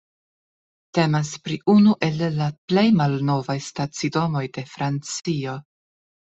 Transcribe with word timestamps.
Temas 0.97 1.33
pri 1.47 1.57
unu 1.73 1.93
el 2.07 2.23
la 2.37 2.47
plej 2.71 2.85
malnovaj 3.03 3.57
stacidomoj 3.67 4.43
de 4.57 4.65
Francio. 4.73 5.55